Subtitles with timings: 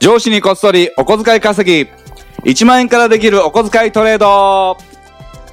[0.00, 1.90] 上司にこっそりお小遣い稼ぎ。
[2.44, 4.78] 1万円からできるお小遣いトレード。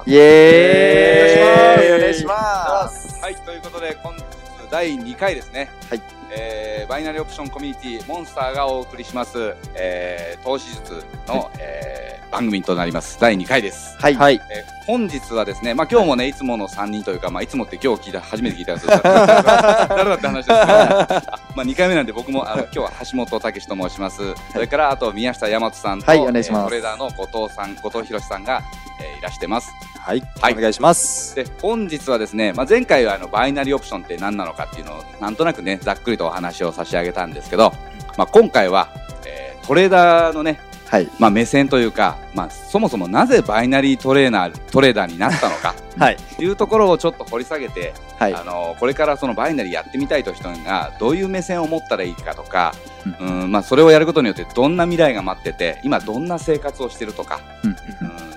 [0.06, 4.22] イエーイお願お願いしますはい、ということで本日
[4.70, 5.68] 第2回ですね。
[5.90, 6.15] はい。
[6.36, 13.18] えー、バイナリーオプションコミュニティモンスターがお送りします、えー、投資術の、えー、番組となります。
[13.18, 13.96] 第2回です。
[13.98, 14.14] はい。
[14.14, 14.40] はい。
[14.50, 24.22] えー本日はですね、まあ今日もね、いつもの3人というか、まあいつもって今日聞いた、初めて聞いたんですけど、 誰だって話ですけど、あまあ2回目なんで僕も、あの今日は橋本武史と申します。
[24.52, 28.62] それから、あと宮下大和さんと、はいお願いしますえートレーダーの後藤さん、後藤博さんが、
[29.00, 29.72] えーいらしてます。
[30.06, 30.22] はい。
[30.40, 31.34] はいお願いします。
[31.34, 37.72] で、本日はですね、まあ前回はあの、バイナリーオプションって何なのかっていうのを、なんとなくね、ざっくりとお話を差し上げたんですけど、
[38.16, 38.88] まあ今回は、
[39.26, 41.08] えートレーダーのね、はい。
[41.18, 46.14] まあ目線というか、まあそもそもなぜバイナリートレーナー、トレーダーになったのか、 はい。
[46.14, 48.34] っていうところをちょっと掘り下げて、はい。
[48.34, 52.72] あのこれからそのバイナリーやってみたいという人がどういう目線を持ったらいいかとか、
[53.20, 57.76] うんまあ、それをやることによってどんな未来が待ってて今どんな生活をしてるとか、うん、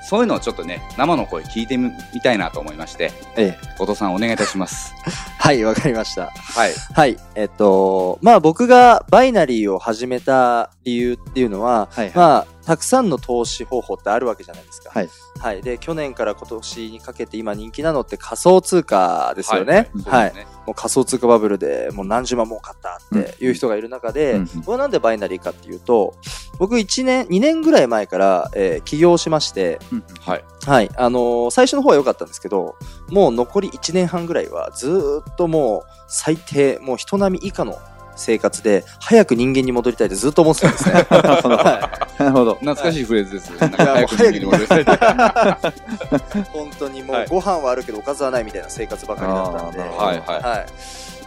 [0.09, 1.91] そういうのをちょっとね生の声聞いてみ
[2.23, 3.57] たいなと思いましてええ。
[3.77, 4.95] 後藤さんお願いいたします。
[5.37, 6.31] はい、わかりました。
[6.31, 7.17] はい、はい。
[7.35, 14.89] えっと、まあ僕がバイナリーを始めた理由っていうのは、はいまあ、たくさんの投資方法ってあるわけじゃないですか。
[14.91, 15.09] はい。
[15.39, 15.61] はい。
[15.61, 19.89] で、去年から今年にかけて今人気なのって仮想通貨ですよね。
[20.03, 20.25] そうはい。
[20.25, 26.15] ですねもう仮想通貨バブルでもう何十万儲かったっていう人がいる中で、うん僕はなんでバイナリーかっていうと、
[26.59, 29.79] 僕1年、2年ぐらい前から、えー起業しまして、
[30.21, 30.89] はいはい。
[30.95, 32.75] あのー最初の方は良かったんですけど、
[33.09, 37.79] もう残り1年半ぐらいはずーっともう最低、もう人並み以下の
[38.17, 40.93] 生活で、早く人間に戻りたいってずっと思ってたんですね。
[41.09, 42.55] はなるほど。
[42.55, 43.49] 懐かしいフレーズです。
[43.51, 44.85] なんかいやもう早く人間に戻りたいい。
[46.51, 49.79] 本当にもはいうご飯はあるけどおかずはないみたいな生活ばかりだったんで。
[49.79, 50.65] はいはいはい。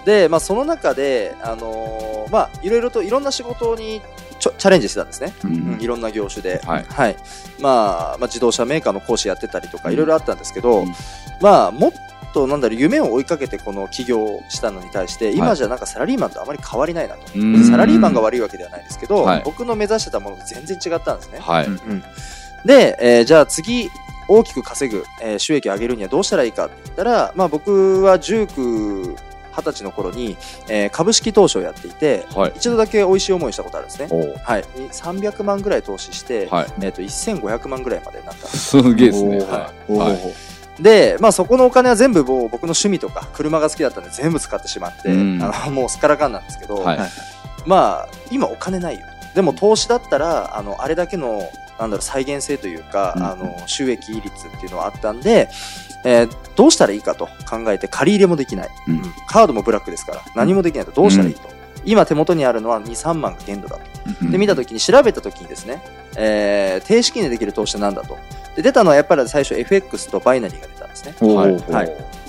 [0.05, 4.03] で、まあその中で、あのーまあいろいろといろんな仕事に
[4.62, 5.32] チャレンジしてたんですね。
[5.42, 6.60] ううんん、いろんな業種で。
[6.64, 7.16] はいはい。
[7.58, 10.94] まあ、まあ自動車メーカーの講師やってたりとかいろいろあったんですけど、うん
[11.41, 11.92] まあもっ
[12.32, 17.22] となんだろう、夢を追いかけてこの起業をしたのに対して、今じゃなんかサラリーマンとあまり変わりないなと。
[17.34, 21.41] うんサラリーマンが悪いわけではないですけど、はい僕の目指してたものと全然違ったんですね。
[21.41, 22.04] はい、うんうん
[22.64, 23.91] で、えーじゃあ次、
[24.28, 29.16] 大きく稼ぐ、えー収益を上げるにはどうしたらいいかって言ったら、まあ僕は19、
[29.52, 30.36] 20歳の頃に、
[30.68, 32.52] えー株式投資をやっていて、はい。
[32.56, 34.08] 一度だけ美味しい思いしたことあるんですね。
[34.42, 34.64] はい。
[34.76, 36.66] に300万ぐらい投資して、はい。
[36.80, 38.40] えっ、と、1500万ぐらいまでになった。
[38.40, 38.82] んです。
[38.82, 39.38] すげえですね。
[39.38, 39.92] はい。
[39.92, 40.12] おはい。
[40.16, 45.42] ーで、まあそこのお金は全部もう僕の趣味とか車が好きだったんで全部使ってしまって、うん。
[45.42, 46.98] あのもうすっからかんなんですけど、はい。
[47.66, 49.06] まあ今お金ないよ。
[49.34, 53.22] でも投資だったら、あの、あれだけの、なんだろう、再現性というか、うん。
[53.22, 55.48] あの、収益率っていうのはあったんで、
[56.04, 61.48] えーどうしたらいいかと考えて借り入れもできない、うんうんカードもブラックですから、何もできないとどうしたらいいと。
[61.84, 63.82] 今手元にあるのは2、3万が限度だと。
[64.20, 65.82] うんで、見たときに、調べたときにですね、
[66.16, 68.18] えー、低資金でできる投資は何だと。
[68.54, 71.14] で、出たのはやっぱり最初 FX とバイナリーが出たんですね。
[71.20, 72.22] おはいーはい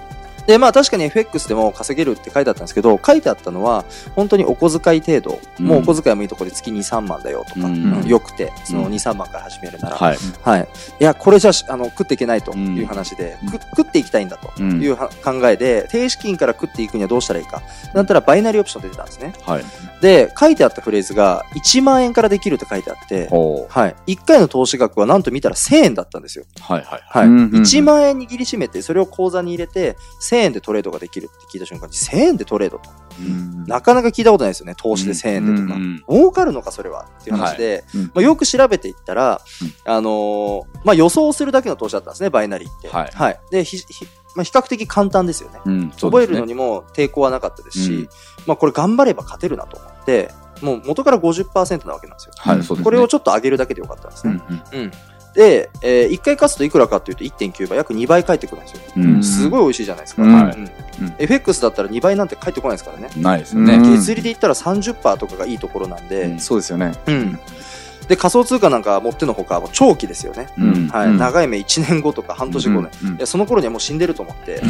[0.48, 9.96] で、まあ確かに FX でも稼げるって書いてあったんですけど、書いてあったのは、本当にお小遣い程度、うんもうお小遣いもいいところで月2、3万だよとか、うんうんよくて、そのうん2、3万から始めるなら。
[9.96, 10.18] はい。
[10.42, 10.68] はい。
[11.00, 17.62] いや、これじゃしあの食っていけないとうんいう話で、うんく食っていきたいんだとうんいうは考えで、低資金から食っていくにはどうしたらいいか。
[17.94, 19.34] だったらバイナリーオプションって出たんですね。
[19.46, 19.64] はい。
[20.02, 23.30] で、書いてあったフレーズが、1万円からできるって書いてあって。
[23.32, 24.16] はい。
[24.16, 26.46] 1回の投資額はなんと見たら1000円だったんですよ。
[26.60, 27.02] はいはい。
[27.06, 27.28] はい。
[27.28, 32.90] うんうんうん1万円握りしめて、それを口座に入れて、1000円でトレードができるって聞いた瞬間に、1000円でトレードと。
[33.20, 34.76] うんなかなか聞いたことないですよね。
[34.78, 35.76] 投資で1000円でとか。
[35.76, 37.06] うん儲かるのか、それは。
[37.22, 39.42] っていう話で、うんまあ、よく調べていったら、
[39.86, 42.90] あのーまあ、予想するだけの投資だったんですね、バイナリーって。
[42.90, 44.06] はいで、ひ、ひ
[44.36, 45.60] まあ、比較的簡単ですよね。
[45.66, 45.92] うん。
[45.96, 48.10] そう覚えるのにも抵抗はなかったですし、うん
[48.48, 52.34] まあ、これ頑張れば勝てるなと思って、もう元から50%なわけなんですよ。
[52.38, 52.84] はい、ね。
[52.84, 54.42] これをちょっと上げるだけでよかったんですね。
[54.50, 54.92] うんうん。
[55.34, 58.82] で、えー、1回勝つといくらかっていうと1.9倍、約2倍返ってくるんですよ。
[58.98, 59.24] うん。
[59.24, 60.24] すごい美味しいじゃないですか。
[60.24, 60.72] うんはいうんうん
[61.18, 63.10] FX だったら2倍なんて返ってこないですからね。
[63.18, 63.76] ないですよね。
[63.76, 66.94] うん月利で言ったら30%とかがいいところなんで、うんそうですよね。
[67.08, 67.40] うん。
[68.08, 70.50] で、仮想通貨なんか持ってのほか、長期ですよね。
[70.58, 70.88] うん。
[70.90, 71.08] はい。
[71.08, 72.90] うん長い目1年後とか半年後ね。
[73.02, 74.62] うんうんいや、その頃にはもう死んでると思って。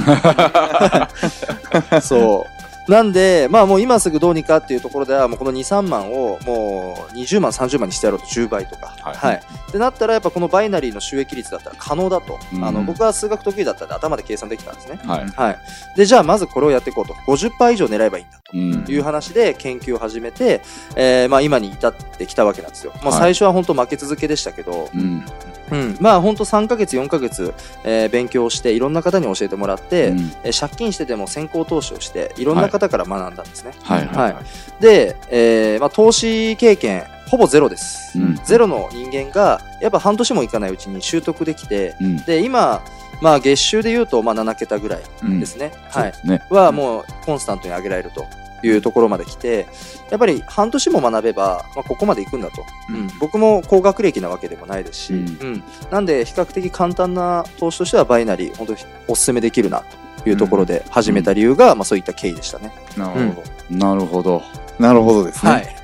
[2.01, 2.52] そう。
[2.87, 8.93] なんで、まあもう今すぐどうにかっていうところでは、もうこの2、3万をもう20万、30万にしてやろうと10倍とか。
[9.01, 9.35] はいはい。
[9.69, 12.37] ってなったらやっぱこのバイナリーの収益率だったら可能だと。
[12.53, 14.99] うんあの、僕は数学得意だったんで頭で計算できたんですね。
[15.05, 15.25] はい。
[15.27, 15.57] はい。
[15.95, 17.13] で、じゃあまずこれをやっていこうと。
[17.31, 18.51] 50%以上狙えばいいんだと。
[18.53, 18.85] うん。
[18.87, 20.61] いう話で研究を始めて、
[20.95, 22.91] えーまあ今に至ってきたわけなんですよ。
[22.95, 25.23] まあはい最初は本当負け続けでしたけど、うん。
[25.71, 27.53] うん、まあ本当3ヶ月4ヶ月、
[27.83, 33.71] えー勉強していろんな方に教えてもらって、うんえー借金してでも先行投資をしていろんな方から学んだんですね。
[33.83, 34.81] はいはいはい。
[34.81, 38.35] で、えーまあ投資経験ほぼゼロです、うん。
[38.43, 42.17] ゼロの人間がやっぱ半年もいかないうちに習得できてうん。
[42.25, 42.81] で今、
[43.21, 45.39] まあ、月収で言うとまあ7桁ぐらいうん。
[45.39, 45.91] ですね、はい。
[45.93, 46.41] そうですね。
[46.49, 48.25] はもうコンスタントに上げられると
[48.65, 49.67] いうところまで来て
[50.09, 52.95] やっぱり半年も学べば、まあ、ここまで行くんだと、うん。
[52.95, 53.07] うん。
[53.19, 55.53] 僕も高学歴なわけでもないですし、ううん。
[55.55, 59.85] んなんで比較的簡単な投資としてはバイナリー本当にお勧めできるなと
[60.25, 62.71] いうところで始めた理由が、まあ、そういった経緯でしたね。
[62.97, 63.75] なるほど。
[63.77, 64.43] なるほど。
[64.79, 65.51] なるほどですね。
[65.51, 65.83] はい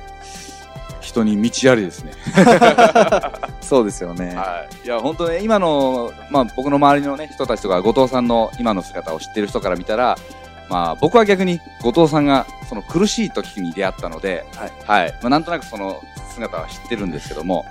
[1.10, 2.12] 人に道ありですね。
[3.60, 4.34] そうですよね。
[4.36, 4.86] はい。
[4.86, 10.16] いや、本当ね、今の、まあ僕の周りのね、人たちとか、後藤さんの今の姿を知ってる人から見たら、
[10.68, 14.46] まあ僕は逆に後藤さんがその苦しい時に出会ったので、
[14.86, 15.12] はい。
[15.20, 16.00] まあなんとなくその
[16.32, 17.66] 姿は知ってるんですけども、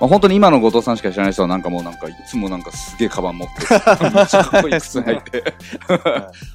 [0.00, 3.54] まあ本当に今の後藤さんしか知らない人はなんかもうなんかいつもなんかすげえカバン持って、
[4.14, 5.44] めっちゃかっこいい靴履いて、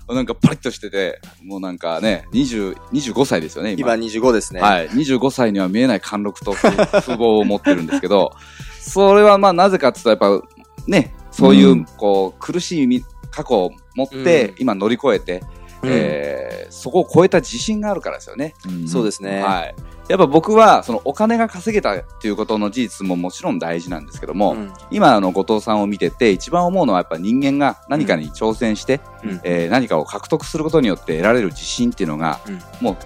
[0.10, 3.92] なんかパリッとしてて、もうなんかね、20、25歳ですよね、今。
[3.92, 4.62] 25ですね。
[4.62, 4.90] はい。
[4.90, 8.32] 25歳には見えない貫禄と風風貌を持ってるんですけど、
[8.82, 10.42] それはまあなぜかっていうと、やっぱ
[10.88, 11.86] ね、そういううん。
[11.86, 14.56] こう苦しいみ過去を持って、うん。
[14.58, 18.54] 今乗り越えて、うんえーそこを超えた自信があるからですよね。
[18.68, 19.42] んそうですね。
[19.42, 19.76] はい。
[20.08, 32.98] やっぱ僕は、そのお金が稼げたっていうことの事実ももちろん大事なんですけども、うん今あの後藤さんを見てて一番思うのはやっぱ人間が何かに挑戦して、うんえー何かを獲得することによって得られる自信っていうのが、うんもう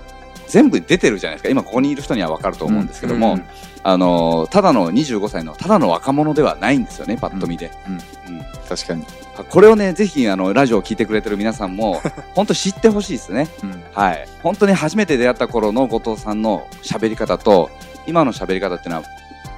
[0.49, 1.49] 全部出てるじゃないですか。
[1.49, 3.45] 今ここにいる人には分かると思うんですけども、うん
[3.83, 8.35] あのーただの25歳のただの若者ではないんですよねパッと見で、うん。
[8.35, 8.45] うん。
[8.67, 9.05] 確かに。
[9.49, 12.01] これをねぜひあのラジオを聞いてくれてる皆さんも
[12.35, 13.47] 本当知ってほしいですね。
[13.63, 13.83] うん。
[13.93, 14.27] はい。
[14.43, 17.69] 本当に初めて出会った頃の後藤さんの喋り方と
[18.05, 19.03] 今の喋り方っていうのは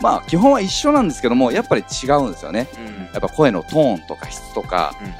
[0.02, 2.68] まあ基本は一緒なんですけどもやっぱり違うんですよね。
[2.78, 3.04] うん。
[3.06, 5.14] やっぱ声のトーンとか質とか、うん、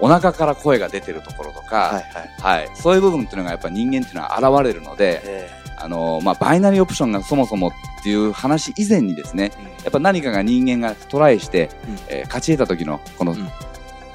[0.00, 2.64] お腹から声が出てるところとか、はいはい。
[2.66, 11.98] はい、そういう部分っていうのがやっぱ人間っていうのは現れるので、えあのまあ、バイナリーオプションがそもそもっていう話以前にですねーやっぱ何かが人間がトライして、うん。
[12.08, 13.48] えー勝ち得た時のこのうん。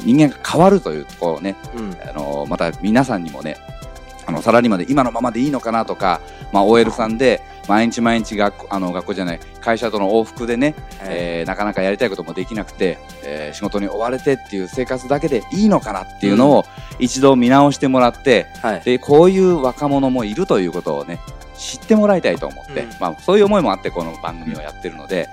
[0.02, 1.98] 人間が変わるというところをね、うん。
[2.08, 3.58] あのまた皆さんにもね
[4.26, 6.20] あのサラリーマンで今のままでいいのかなとか、
[6.52, 16.66] まあ、OL さんで毎日毎日学校あの学校じゃない会社との往復でね、ええーなかなかやりたいこともできなくて、えー仕事に追われてっていう生活だけでいいのかなっていうのを
[17.00, 18.82] 一度見直してもらって、ーはい。
[18.82, 21.20] でこういう若者もいるということをね
[21.58, 25.30] 知ってもらいたいと思って、うんまあ、そういう思いもあってこの番組をやってるので。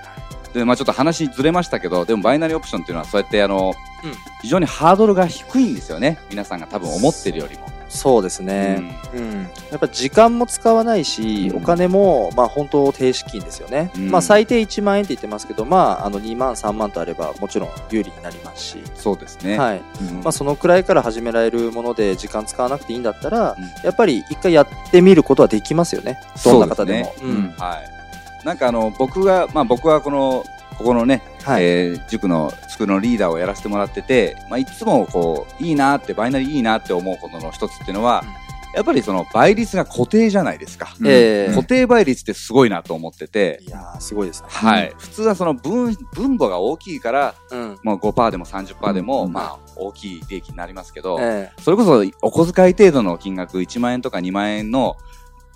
[0.52, 3.72] でまあ、ちょっと話ずれましたけどでもバイナリーオプションっていうのはそうやってあの、
[4.04, 4.12] うん
[4.42, 7.71] 非常にハードルが低いんですよね皆さんが多分思ってるよりも。
[7.92, 8.98] そうですね。
[9.14, 9.42] うん。
[9.70, 13.90] やっぱ時間も使わないし、うんお金も、まあ本当低資金ですよね。
[13.94, 19.82] うんまあ最低1万円って言ってますけど、まああの2万3万とあればもちろん有利になりますし、そうですね、はい。
[20.00, 26.18] うんまあそのくらいから始められるもので時間使わなくていいんだったら、うんやっぱり一回やってみることはできますよね。
[26.44, 27.14] どんな方でも。
[27.58, 27.78] は
[28.42, 30.44] い、なんかあの僕が、まあ、僕はこの
[30.78, 31.64] ここのね、はい。
[31.64, 38.22] えー塾のスクールのリーダーをやらせてもらってて、まあ、いつもこういいなってバイナリーいいなって思うことの一つっていうのは、
[38.74, 41.06] やっぱりその倍率が固定じゃないですか、うん。
[41.06, 44.48] えー固定倍率ってすごいなと思ってて、いやーすごいですね。
[44.50, 47.78] はい、普通はその分分母が大きいから、うん。
[47.82, 54.96] まあ、5%でも30%でも、うんまあ、大きい利益になりますけど、えそれこそお小遣い程度の金額1万円とか2万円の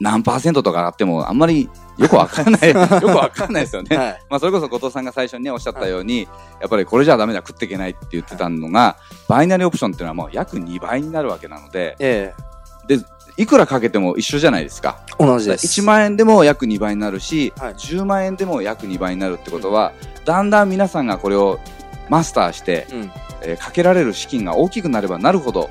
[0.00, 3.88] 何パーセントとか上がってもあんまりよくわかんない よくわかんないですよね。
[3.92, 4.22] えはい。
[4.28, 6.28] まあそれこそ後藤さんが最初にねおっしゃったように、
[6.60, 8.96] やっぱりこれじゃダメだ食っていけないって言ってたのが、
[9.28, 12.34] バイナリーオプションっていうのはもう約2倍になるわけなのでえ
[12.86, 12.98] で
[13.38, 15.66] いくらかけても一緒じゃないですかえ同じです。
[15.80, 19.92] 1万円でも約2倍になるし、はい10万円でも約2倍になるってことは、
[20.24, 21.58] だんだん皆さんがこれを
[22.08, 23.10] マスターして、うん。
[23.42, 25.68] えーかけられる資金が大きくなればなるほど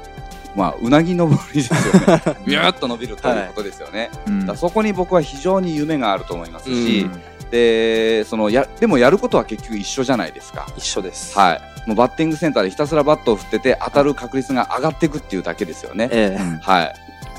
[0.56, 7.22] まあうなぎ登りですよね ビューッと伸びるということですよね、うんだからそこに僕は非常に夢があると思いますし、うん
[7.52, 10.68] でそのやでもやることは結局一緒じゃないですか。
[10.76, 11.38] 一緒です。
[11.38, 11.54] は
[11.86, 16.10] い、もうバッティングセンターでひたすらバットを振ってて当たる確率が上がっていくっていうだけですよね。
[16.12, 16.94] ええはい。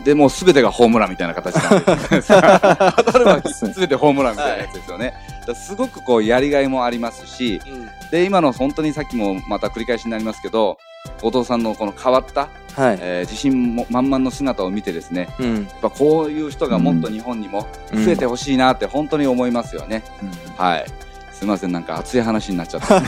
[0.05, 5.15] でもうすべてがホームランみたいな形になってるじゃないで 当たればすべてホームランみたいなやつですよね。
[5.41, 10.79] だからすごくこうやりがいもありますし、うんで今の本当にさっきもまた繰り返しになりますけど、
[11.23, 12.99] 後藤さんのこの変わった、はい。
[13.01, 15.55] えー自信も満々の姿を見てですね、うん。
[15.55, 20.03] やっぱこういう人がもっと日本にも増えてほしいなって本当に思いますよね。
[20.57, 20.87] はい。
[21.33, 23.01] すみません、なんか熱い話になっちゃった。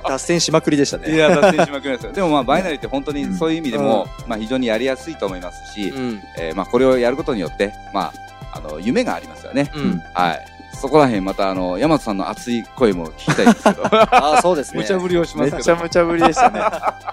[0.08, 1.14] 脱線しまくりでしたね。
[1.14, 2.12] いや、脱線しまくりですよ。
[2.12, 6.22] でもまあ、バイナリーって本当にそういう意味でも、まあ非常にやりやすいと思いますし、うん。
[6.38, 8.12] えーまあこれをやることによって、ま
[8.52, 9.70] あ、あの、夢がありますよね。
[9.74, 10.02] うん。
[10.14, 10.46] はい。
[10.74, 14.80] そこら辺また、あの、山本さんの熱い声も聞きたいですけど、 ああ、そうですね。
[14.82, 15.62] 無茶ぶりをしまめすけど。
[15.62, 16.60] っちゃ無茶ぶりでしたね。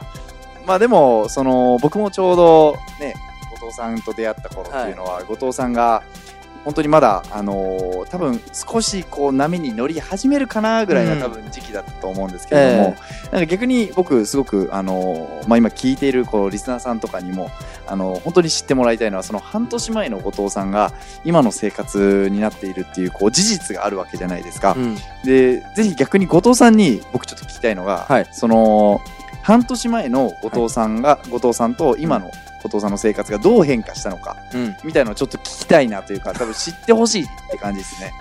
[0.66, 3.14] まあでも、その、僕もちょうどね、
[3.52, 6.04] 後藤さんと出会った頃っていうのは、後藤さんが、
[6.64, 11.20] 本当にまだ、あのー多分少しこう波に乗り始めるかなぐらいなうん。
[11.22, 12.96] 多分時期だったと思うんですけれども、
[13.32, 17.50] なんか逆に僕すごく、あのーまあ、今聞いているこうリスナーさんとかにも、
[17.88, 20.92] あのー本当に知ってもらいたいのはその半年前の後藤さんが
[21.24, 24.74] 今の生活になっているっていうこう事実があるわけじゃないですか。
[24.78, 24.96] うん。
[25.24, 28.28] でぜひ逆に後藤さんに僕ちょっと聞きたいのが、はい。
[28.32, 29.02] その
[29.44, 32.30] 半年前の後藤さんが、後藤さんと今の
[32.64, 34.76] 後藤さんの生活がどう変化したのかうん。
[34.84, 38.14] みたいなのをちょっと聞きたいなというか 多分知ってほしいって感じですね。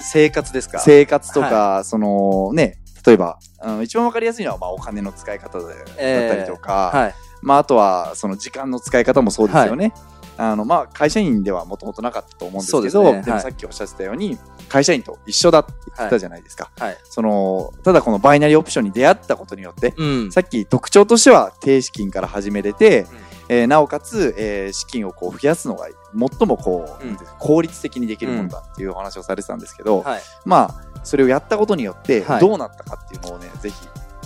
[0.00, 0.80] 生活ですか？
[0.80, 7.14] 生活とか、そのね例えばあの一番わかりやすいのはまあお金の使い方でだったりとか、はい。
[7.42, 9.92] まあ、あとはその時間の使い方もそうですよね。
[10.36, 13.34] あのまあ、会社員ではもともとなかったと思うんですけどですね。
[13.34, 14.38] もさっきおっしゃってたように
[14.70, 16.96] 会社員と一緒だって言ったじゃないですか、はい。
[17.04, 20.32] そのただこのバイナリーオプションに出会ったことによって、うん。
[20.32, 27.18] さっき特徴としては低資金から始めれて、うんえーなおかつ、えー資金をこう増やすのが最もこう、うん。
[27.40, 30.20] 効率的にできるものだっていうお話をされてたんですけど、はい。
[30.44, 32.40] まあそれをやったことによってはい。
[32.40, 33.76] どうなったかっていうのをね、ぜひ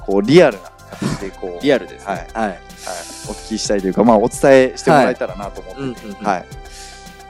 [0.03, 2.13] こうリアルな形でこう リアルですね。
[2.13, 2.19] はい。
[2.19, 2.49] はい。
[2.49, 2.59] はい、
[3.29, 6.27] お聞きしたいというか、まあ、お伝えしてもらえたらなと思って、うんうんうん。
[6.27, 6.47] はい、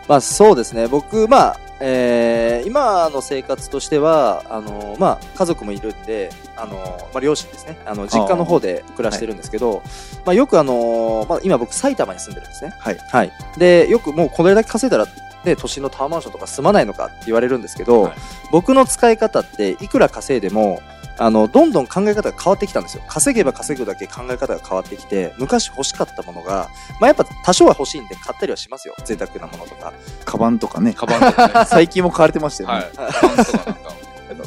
[0.09, 0.89] まあそうですね。
[0.89, 6.77] 僕まあえー今の生活としてはあのまあ家族もいるんであの、
[7.13, 7.77] まあ、両親ですね。
[7.85, 9.83] あの実家の方で暮らしてるんですけど、
[10.25, 12.75] まあ、よくあの、まあ、今僕埼玉に住んでるんですね。
[12.79, 13.33] はい、はい。
[13.59, 15.07] でよくもうこれだけ稼いだら
[15.45, 18.13] ね、都心のタワーマンションとか住まないのかって言われるんですけど、はい。
[18.51, 20.81] 僕の使い方っていくら稼いでも
[21.17, 26.69] あのどんどん考え方が変わってきたんですよ稼げば稼ぐだけ考え方が変わってきて昔欲しかったものが、
[27.01, 29.93] まあ、やっぱ多少は欲しいんで買ったりはしますよ贅沢なものとか
[30.25, 31.67] カバンとかね、カバンとかね。
[31.71, 32.75] 最近も買われてましたよね。
[32.75, 33.13] はい。
[33.13, 33.95] カバンとかなんか。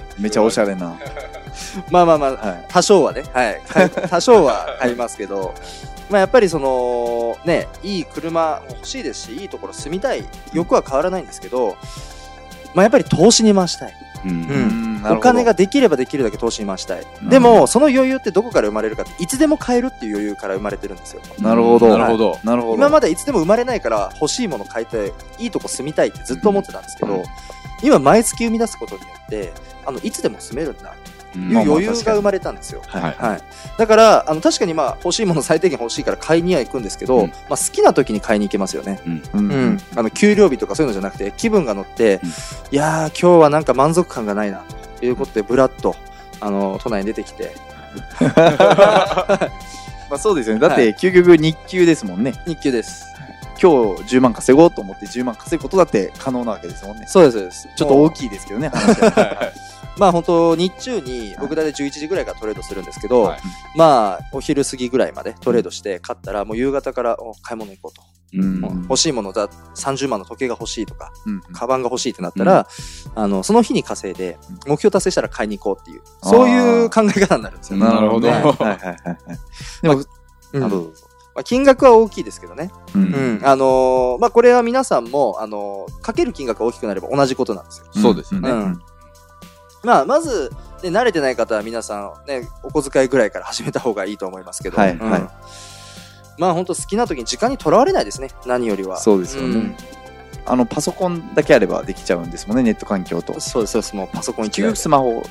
[0.20, 0.98] めちゃおしゃれな。
[1.90, 3.62] まあまあまあはい、多少はね、はい、
[4.10, 5.54] 多少は買いますけど、
[6.10, 11.78] まあやっぱりそのね、いい車も欲しいですし、いいところ住みたい欲は変わらないんですけど、
[12.74, 13.94] まあやっぱり投資に回したい。
[14.26, 17.06] うんお金ができればできるだけ投資に回したい。
[17.24, 21.22] んでも、その余裕ってどこから生まれるかって、いつでも買えるっていう余裕から生まれてるんですよ。
[21.40, 21.90] なるほど。
[21.90, 22.40] なるほど。
[22.44, 22.76] なるほど。
[22.76, 27.24] 今までいつでも生まれないから欲しいもの買いたい、いいとこ住みたいってずっと思ってたんですけど、うん
[27.84, 29.54] 今毎月生み出すことによって、
[29.86, 30.96] あの、いつでも住めるんだ
[31.36, 32.82] いう余裕が生まれたんですよ。
[32.88, 33.14] はいはい。
[33.14, 33.42] はい、
[33.78, 37.28] だからあの確かにまあ欲しいもの最低限欲しいから買いには行くんですけど、うん。
[37.28, 39.24] まあ、好きな時に買いに行けますよね、うん。
[39.34, 39.52] うん。
[39.52, 39.78] うん。
[39.96, 42.30] あの給料日とかそういうのじゃなくて気分が乗って、うん。
[42.30, 42.32] い
[42.72, 44.64] やー今日はなんか満足感がないな
[45.00, 45.96] ということでブラッと
[46.40, 47.56] あの都内に出てきて。
[50.10, 50.62] まあそうですよね。
[50.62, 52.34] だっはて、究極日給ですもんね。
[52.46, 53.06] 日給です。
[53.62, 57.06] 今日10万稼ごうと思って10万稼ぐことだって可能なわけですもんね。
[57.08, 57.70] そうですそうです。
[57.76, 59.52] ちょっと大いきいですけどね、話は。
[59.98, 63.40] まあ本当日中に僕大体11時ぐらいからトレードするんですけど、はい。
[63.76, 68.82] まあお昼過ぎぐらいまでトレードして買ったらもう夕方からお買い物行こうと、うん。
[68.84, 71.42] 欲しいものだ30万の時計が欲しいとかうん。
[71.54, 72.68] カバンが欲しいってなったら、
[73.16, 77.86] あのその日に稼いで目標達成したら買いに行こうっていうそういう考え方になるんですよね。
[77.86, 78.28] なるほど。
[78.28, 79.18] はいはいはいはい。
[79.82, 80.04] でも、
[80.54, 80.64] うん。
[80.64, 81.08] あどうぞ。
[81.36, 82.72] まあ、金額は大きいですけどね。
[82.96, 83.40] ううん。
[83.40, 83.42] ん。
[83.44, 87.86] あのーまあ、これは皆さんも、あのーかける金額が大きくなれば同じことなんですよ。
[88.02, 88.50] そうですよね。
[89.84, 90.52] うんまあ、まず、
[90.84, 95.30] ね、慣れてない方は皆さん、ね、お小遣いぐらいから始めた方がいいと思いますけど、うんはいはい
[96.38, 98.30] まあ、本当好きな時に時間にとらわれないですね。
[98.46, 99.00] 何よりは。
[99.00, 99.76] そうですよねん
[100.46, 103.40] あの、パソコンだけあればできちゃうんですもんね、ネット環境と。
[103.40, 103.96] そうです、そうです。
[103.96, 105.24] もうパソコン一究台極スマホ、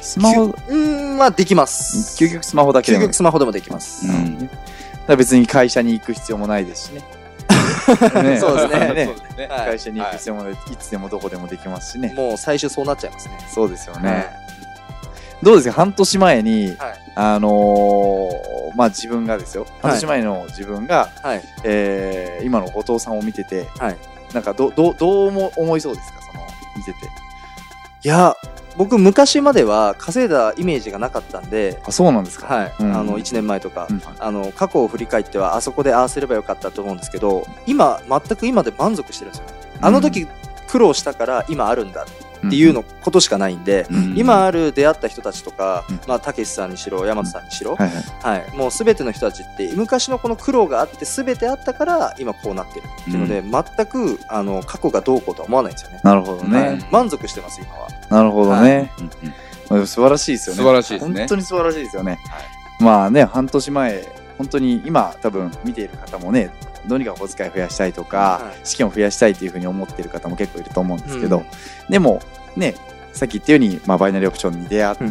[0.00, 2.22] スマホ、うん、まあ、できます。
[2.22, 4.06] 究極スマホだけで究も極スマホでもできます。
[4.06, 4.50] うん
[5.06, 7.02] だ別に会社に行く必要もないですしね。
[8.22, 9.46] ね そうですねね。
[9.48, 12.12] はい会社に行く必要もい、つでもどこでもできますしね。
[12.14, 13.38] もう最終そうなっちゃいますね。
[13.52, 14.10] そうですよね。
[14.10, 14.26] はい
[15.42, 15.74] どうですか？
[15.74, 19.66] 半年前に、はいあのーまあ自分がですよ。
[19.82, 21.42] 半年前の自分が、はい。
[21.64, 23.96] えー今の後藤さんを見てて、はい
[24.32, 26.20] なんかどどどうも思いそうですか？
[26.22, 26.44] その
[26.76, 26.98] 見てて。
[28.02, 28.34] いや、
[28.76, 32.52] 僕昔までは稼いだイメージがなかったんで、あそうなんですか。
[32.52, 32.96] はい、うん。
[32.96, 34.02] あの1年前とか、うん。
[34.18, 39.52] あの過去を振り返ってはあそこでああすればよかったと思うんですけど今全く今で満足してるんですよね。
[39.80, 40.26] あの時
[40.68, 42.06] 苦労したから今あるんだ
[42.46, 48.40] っていうのことしかないんで、うん今ある出会った人たちとかうん、まあ、たけしさんにしろ山田さんにしろ、はいはい。
[48.42, 56.00] はい、もうすべての人たちって昔のこの苦労があってすべてあったから今こうなってるっていうので、全くあの過去がどうこうとは思わないんですよね。
[56.04, 56.92] なるほどはねい。
[56.92, 57.88] 満足してます今は。
[58.10, 58.92] なるほどね。
[58.98, 59.34] うんうん
[59.70, 60.62] まあ素晴らしいですよね。
[60.62, 62.18] 素晴らしいですね本当に素晴らしいですよね。
[62.80, 66.50] まあね、半年前、本当に今多分見ている方もね、
[66.86, 68.66] どうにかお小遣い増やしたいとか、はい。
[68.66, 71.44] 資金を増やしたいというふうに思っている方も結構いると思うんですけど、うん。
[71.88, 72.20] でも
[72.56, 72.74] ね、
[73.12, 75.10] さっき言ったように、まあ、バイナリーオプションに出会って、うん。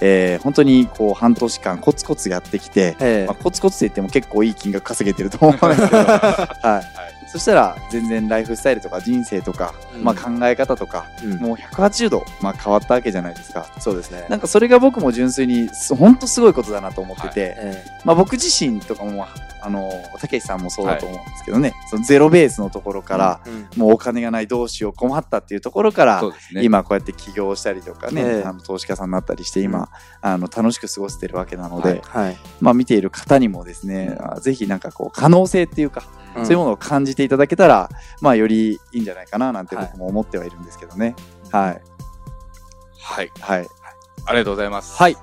[0.00, 3.26] えー本当にこう半年間コツコツやってきて、ええ。
[3.26, 10.04] まあ、コツコツって言っても結構いい金額稼げてると思うんですけど、 はい、 そしたら全然ライフスタイルとか人生とか、うん。
[10.04, 11.38] まあ、考え方とか、うん。
[11.38, 13.64] もう180度、まあ、変わったわけじゃないですか。
[13.80, 14.26] そうですね。
[14.28, 19.26] なんかそれが僕も純粋にす本当すごいことだなと思ってて、えまあ、僕自身とかも
[19.62, 23.68] あのたけしさんもそうだと思うんですけどね、そのゼロベースのところから、えうん。
[23.80, 26.22] もうお金がないどうしよう困ったっていうところから、
[26.52, 26.62] ね。
[26.62, 28.44] 今こうやって起業したりとかね、ええ。
[28.44, 29.86] あの投資家さんになったりして今、うん。
[30.20, 32.24] あの楽しく過ごせてるわけなので、はい。
[32.26, 32.36] はい。
[32.60, 37.88] まあ見ている方にもですね、あぜひなんかこう可能性っていうか、うんそういうものを感じていただけたら、
[38.20, 41.14] まあよりいいんじゃないかななんてはい僕も思ってはいるんですけどね。
[41.50, 41.82] はい。
[42.98, 43.32] はい。
[43.40, 43.68] はい。
[44.26, 44.96] ありがとうございます。
[44.96, 45.16] はい。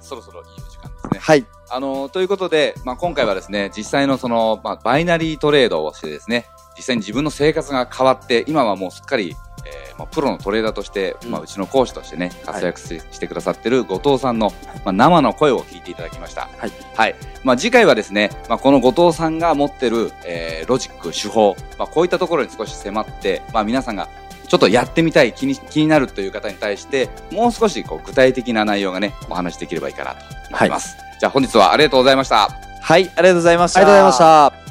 [0.00, 1.18] そろそろいいお時間ですね。
[1.18, 1.46] はい。
[1.70, 14.52] あの、ということで、まあ、今回はですね、実際のその、まあ、バイナリートレードをしてですね、実際に自分の生活が変わって、今はもうすっかり、えーまあ、プロのトレーダーとして、うんまあ、うちの講師としてね、活躍し,、してくださってる後藤さんの、
[14.84, 16.48] まあ、生の声を聞いていただきました。
[16.58, 16.72] はい。
[16.94, 17.14] はい。
[17.44, 24.08] まあ、次回はですね、まあ、この後藤さんが持ってる、えーロジック、手法、まあ、こういったところに少し迫って、まあ、皆さんが
[24.48, 30.18] ちょっとやってみたい、気に気になるという方に対して、もう少しこう具体的な内容がね、お話しできればいいかなと
[30.50, 30.96] 思います。
[31.18, 32.50] じゃあ本日はありがとうございました。
[32.80, 33.04] はい。
[33.04, 33.80] ありがとうございました。
[33.80, 34.63] ありがとうございました。